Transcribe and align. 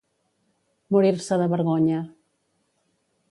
Morir-se 0.95 1.37
de 1.43 1.47
vergonya. 1.53 1.99